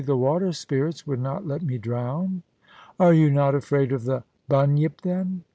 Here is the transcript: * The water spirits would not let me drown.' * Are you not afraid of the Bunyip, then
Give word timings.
* 0.01 0.01
The 0.01 0.17
water 0.17 0.51
spirits 0.51 1.05
would 1.05 1.19
not 1.19 1.45
let 1.45 1.61
me 1.61 1.77
drown.' 1.77 2.41
* 2.69 2.99
Are 2.99 3.13
you 3.13 3.29
not 3.29 3.53
afraid 3.53 3.91
of 3.91 4.05
the 4.05 4.23
Bunyip, 4.49 5.01
then 5.01 5.43